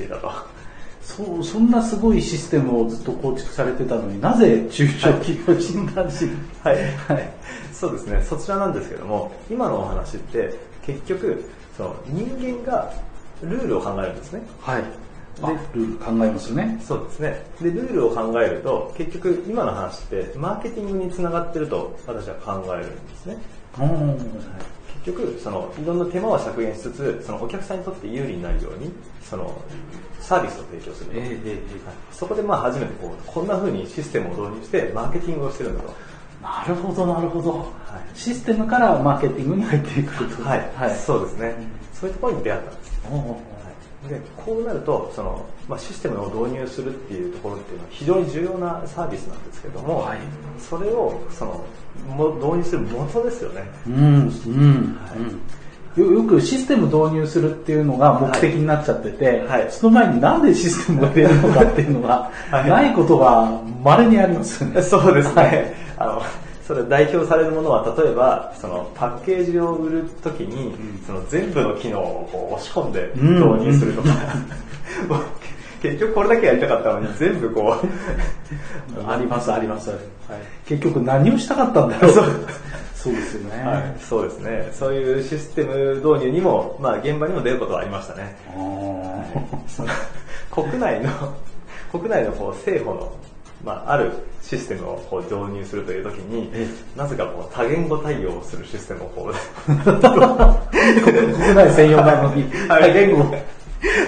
[0.00, 0.30] していたと。
[1.02, 6.28] そう、そんなすごいシステムをずっと構築されてたのになぜ中小企業診断士
[6.62, 6.76] はい。
[7.08, 7.32] はい。
[7.72, 8.22] そうですね。
[8.22, 11.44] そちらなんですけども、今のお話って結局、
[11.76, 12.92] その人間が
[13.42, 14.42] ルールを考えるんですね。
[14.60, 14.82] はい。
[14.82, 14.88] で、
[15.74, 16.78] ルール考えますよね。
[16.82, 17.42] そうですね。
[17.60, 23.38] で、ルールを考えると、結局今の話ってマーケティングにつながってると私は考えるんですね。
[23.78, 24.18] うん。
[25.04, 28.92] 結局、そのいろんな手間を削減しつつ、そのお客さんにとって有利になるように、
[29.22, 29.60] その
[30.20, 31.16] サービスを提供すると。
[31.16, 31.50] ええええ
[31.86, 35.94] はいそこでまあ初めてこう、こんな風にシステムを導入してマーケティングをしてるんだと。
[36.42, 37.58] なるほど、なるほど。
[37.58, 37.70] はい
[38.14, 40.42] システムからマーケティングに入っていくと。
[40.42, 40.94] はい、はい。
[40.96, 41.54] そうですね。
[41.94, 43.00] そういうところに出会ったんです。
[43.10, 43.49] おうおうはい
[44.08, 50.18] でこうなるとその、まあ、システムを導入するっていうところっていうのは非常に重要なサービスなんですけども、はい
[50.58, 51.64] それをその
[52.06, 53.62] も導入する元ですよね。
[53.86, 55.00] うん、うん、うん。
[55.96, 64.82] よよくシステム導入するっていうのが目的になっちゃってて、はいその前になんでシステムを入れるのかっていうのが、はいないことが稀にありますよね。
[64.82, 65.42] そうですね。
[65.42, 66.22] はいあの
[66.70, 70.72] それ代表されるものは例えばそのパッケージを売るときに、
[71.04, 74.08] その全部の機能をこう押し込んでうん導入するとか、
[75.08, 75.24] もう
[75.82, 79.90] 結局これだけやりたかったのに全部こう あります、あります。
[80.64, 82.12] 結局何をしたかったんだろう。
[82.94, 83.64] そうですよね。
[83.64, 84.68] はい、そうですね。
[84.72, 88.36] そういうシステム導入にも、まあ現場にも出ることはありましたね。
[88.54, 89.88] あー その
[90.52, 91.10] 国内の、
[91.90, 93.12] 国内のこう政府の、
[93.64, 96.66] まああるシステムをこう導入するというときにえ、
[96.96, 99.34] なぜかこう多言語対応をするシステムをこう、
[99.72, 103.20] 国内専用なのに、はい言語。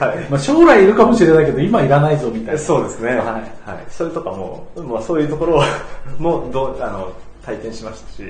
[0.00, 0.26] はい。
[0.30, 2.60] まあ将来いるかもしれないけど、今いらないぞみたいな。
[2.60, 3.10] そうですね。
[3.10, 3.44] はいはい。
[3.90, 5.62] それとかも、まあそういうところを
[6.18, 7.12] もどうあの
[7.44, 8.22] 体験しましたし、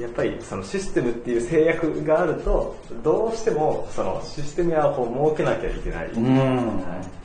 [0.00, 6.08] やっぱりそのシステムっていう制約があると、どうしてもそのシステムはこう設けなきゃいけない。
[6.08, 6.82] うん。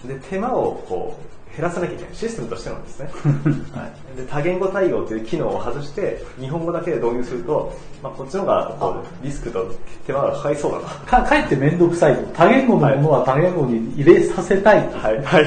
[0.07, 2.15] で、手間をこう減らさなきゃいけない。
[2.15, 3.09] システムとしてなんですね。
[3.73, 9.71] はい、で多言語対応という機能を外して、日本語だけで導入すると、まあ、こっちの方がこうリスクと
[10.05, 10.83] 手間がかかりそうだな。
[11.05, 12.21] かかえって面倒くさいと。
[12.33, 14.97] 多言語のものは多言語に入れさせたいと。
[14.97, 15.23] はい。
[15.23, 15.45] はい。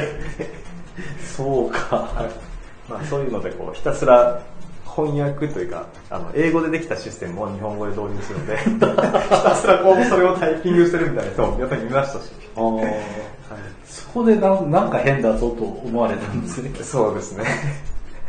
[1.37, 1.97] そうか。
[1.97, 2.47] はい
[2.89, 4.41] まあ、そういうのでこうひたすら
[4.85, 12.31] 翻訳というかあの英語でできたシステムを日本語で導入するので ひたすらこうそれをタイピングしてるみたいな人もやっぱり見ましたし、
[13.85, 16.71] そこでなんなんか変だぞと思われたんですね。
[16.83, 17.45] そうですね。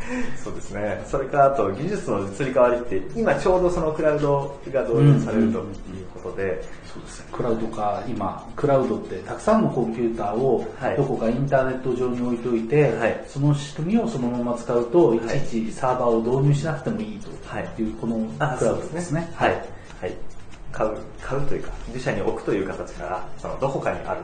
[0.43, 1.03] そうですね。
[1.05, 5.65] それからあと技術の移り変わりって今ちょうどそのクラウドが導入されるという
[6.13, 7.25] ことで、そうですね。
[7.31, 10.97] クラウドか、今、クラウドってたくさんのコンピューターをはい。
[10.97, 13.23] どこかインターネット上に置いておいて、はい。
[13.27, 15.41] その仕組みをそのまま使うと、いはい。
[15.41, 17.81] ちいちサーバーを導入しなくてもいいとはい。
[17.81, 19.29] いう、このあクラウドですね。
[19.35, 19.51] はい、
[20.01, 20.15] はい、
[20.77, 24.21] 買う買うというか自社に置くという形からそのどこかにある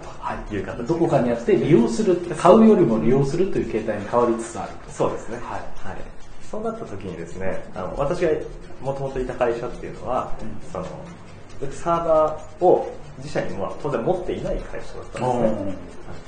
[0.47, 4.91] という形どこかにあって利用する、買うよりも利用するという形態に変わりつつあると。
[4.91, 5.37] そうですね。
[5.37, 5.43] はい。
[5.87, 5.97] はい。
[6.49, 8.29] そうなった時にですね、あの私が
[8.81, 10.31] もともといた会社っていうのは、
[10.71, 10.85] その、
[11.71, 15.65] サーバーを自社にも当然持っていない会社だったんですね。
[15.65, 15.75] はい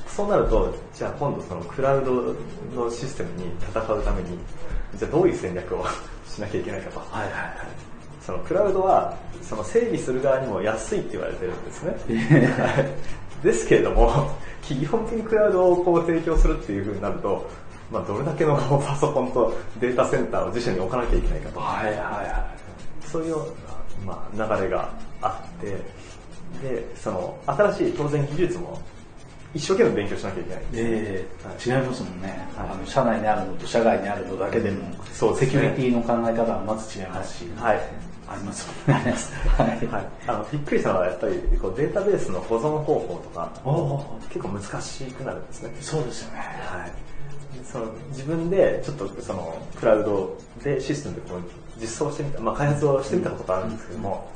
[0.07, 4.38] そうなると、じゃあ今度そのクラウドのシステムに戦うために、
[4.96, 5.86] じゃあどういう戦略を
[6.25, 7.00] しなきゃいけないかと。
[7.00, 7.94] はいはいはい。
[8.25, 11.91] そのクラウドは、その整備する側にも安いって言われてるんですね。
[12.50, 14.31] はいですけれども、
[14.63, 17.47] 基本的にクラウドをこう提供するっていう風になると、
[17.91, 21.59] まあ、どれだけのパソコンとデータセンターを自社に置かなきゃいけないかと。
[21.59, 22.56] はいはいは
[23.06, 23.47] そういうよ
[24.03, 24.90] うな、まあ、流れが
[25.22, 25.68] あって、
[26.68, 28.81] で、その、新しい当然技術も
[29.55, 30.63] 一生懸命勉強しなきゃいけない。
[30.73, 32.85] ええはい違いますもんね、はいあの。
[32.85, 34.83] 社内にあるのと社外にあるのだけでも、
[35.13, 37.79] そうねセキュリティの考え方はまず違いますし、はい。
[38.27, 39.13] ありますもんね。
[39.57, 39.88] はい。
[39.88, 40.07] はい。
[40.27, 43.51] あの、びっくりしたのはやっぱり、こうデータベースの保存方法とか、
[44.29, 45.75] 結構難しくなるんですね。
[45.79, 46.39] そうですよね。
[46.39, 46.91] はい。
[47.63, 51.41] その自分でちょっとそのクラウドでシステムでこう
[51.79, 54.29] 実装してみた、まあ開発をしてみたことがあるんですけども、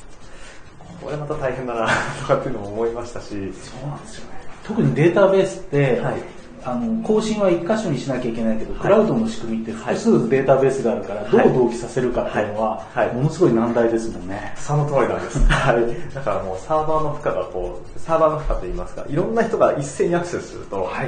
[1.02, 1.88] これまた大変だな
[2.20, 4.39] とかっていうのも思いましたし、そうなんですよね。
[4.70, 14.54] 特にデータベースって、はいあの更新は一箇所にしなきゃいけないけど、はいクラウドの仕組みって複数データベースがあるから、はいどう同期させるかっていうのは、はいはいものすごい難題ですもんね。
[14.58, 15.40] その通りなんです。
[15.48, 16.14] はい。
[16.14, 21.08] だからもうサーバーの負荷がこう、サーバーの負荷といいますか、いろんな人が一斉にアクセスすると、はい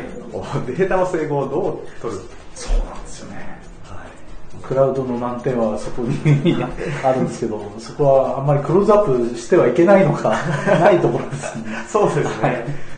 [0.68, 2.22] データの整合をどう取る？
[2.56, 3.60] そうなんですよね。
[3.90, 4.64] はい。
[4.64, 6.64] クラウドの難点はそこに
[7.04, 10.34] あるんですけど、そこはあんまりクローズアップしてはいけないのか、
[10.80, 11.64] ないところですね。
[11.90, 12.24] そうですね。
[12.42, 12.66] はい